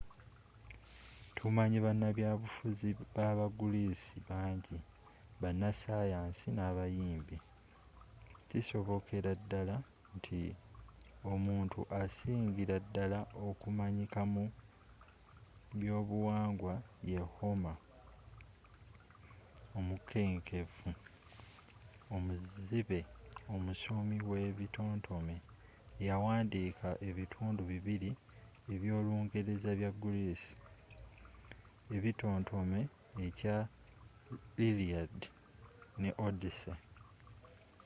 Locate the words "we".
24.29-24.39